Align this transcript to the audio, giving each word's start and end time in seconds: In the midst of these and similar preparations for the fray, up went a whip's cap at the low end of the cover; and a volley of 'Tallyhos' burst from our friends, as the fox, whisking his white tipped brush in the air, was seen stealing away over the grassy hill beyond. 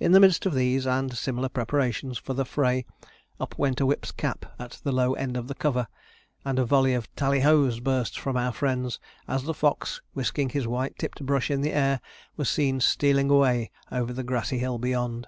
In 0.00 0.12
the 0.12 0.20
midst 0.20 0.46
of 0.46 0.54
these 0.54 0.86
and 0.86 1.14
similar 1.14 1.50
preparations 1.50 2.16
for 2.16 2.32
the 2.32 2.46
fray, 2.46 2.86
up 3.38 3.58
went 3.58 3.78
a 3.78 3.84
whip's 3.84 4.10
cap 4.10 4.46
at 4.58 4.80
the 4.84 4.90
low 4.90 5.12
end 5.12 5.36
of 5.36 5.48
the 5.48 5.54
cover; 5.54 5.86
and 6.46 6.58
a 6.58 6.64
volley 6.64 6.94
of 6.94 7.14
'Tallyhos' 7.14 7.80
burst 7.80 8.18
from 8.18 8.38
our 8.38 8.52
friends, 8.52 8.98
as 9.28 9.44
the 9.44 9.52
fox, 9.52 10.00
whisking 10.14 10.48
his 10.48 10.66
white 10.66 10.96
tipped 10.98 11.22
brush 11.26 11.50
in 11.50 11.60
the 11.60 11.72
air, 11.74 12.00
was 12.38 12.48
seen 12.48 12.80
stealing 12.80 13.28
away 13.28 13.70
over 13.92 14.14
the 14.14 14.24
grassy 14.24 14.56
hill 14.60 14.78
beyond. 14.78 15.26